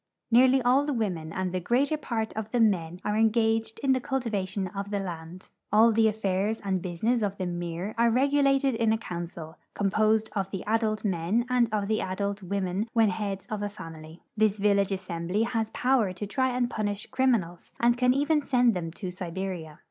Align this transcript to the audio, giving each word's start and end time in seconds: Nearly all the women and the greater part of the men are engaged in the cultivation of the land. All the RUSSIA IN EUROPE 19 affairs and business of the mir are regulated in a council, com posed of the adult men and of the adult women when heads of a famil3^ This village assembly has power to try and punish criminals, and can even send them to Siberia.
Nearly 0.31 0.63
all 0.63 0.83
the 0.83 0.95
women 0.95 1.31
and 1.31 1.51
the 1.53 1.59
greater 1.59 1.95
part 1.95 2.33
of 2.33 2.49
the 2.49 2.59
men 2.59 2.99
are 3.05 3.15
engaged 3.15 3.77
in 3.83 3.91
the 3.93 4.01
cultivation 4.01 4.67
of 4.69 4.89
the 4.89 4.97
land. 4.97 5.51
All 5.71 5.91
the 5.91 6.07
RUSSIA 6.07 6.07
IN 6.07 6.07
EUROPE 6.07 6.07
19 6.07 6.09
affairs 6.09 6.61
and 6.65 6.81
business 6.81 7.21
of 7.21 7.37
the 7.37 7.45
mir 7.45 7.93
are 7.99 8.09
regulated 8.09 8.73
in 8.73 8.91
a 8.91 8.97
council, 8.97 9.59
com 9.75 9.91
posed 9.91 10.31
of 10.35 10.49
the 10.49 10.65
adult 10.65 11.05
men 11.05 11.45
and 11.51 11.69
of 11.71 11.87
the 11.87 12.01
adult 12.01 12.41
women 12.41 12.87
when 12.93 13.09
heads 13.09 13.45
of 13.51 13.61
a 13.61 13.69
famil3^ 13.69 14.21
This 14.35 14.57
village 14.57 14.91
assembly 14.91 15.43
has 15.43 15.69
power 15.69 16.13
to 16.13 16.25
try 16.25 16.49
and 16.49 16.67
punish 16.67 17.05
criminals, 17.11 17.71
and 17.79 17.95
can 17.95 18.15
even 18.15 18.41
send 18.41 18.73
them 18.73 18.89
to 18.93 19.11
Siberia. 19.11 19.77